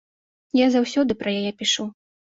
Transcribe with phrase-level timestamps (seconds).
[0.59, 1.87] Я заўсёды пра яе пішу.